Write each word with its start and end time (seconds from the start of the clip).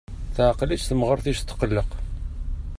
Teɛqel-itt 0.35 0.87
temɣart-is 0.89 1.39
tetqelleq. 1.41 1.89